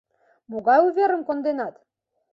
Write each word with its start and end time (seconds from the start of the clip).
Могай 0.49 0.79
уверым 0.87 1.21
конденат? 1.27 1.75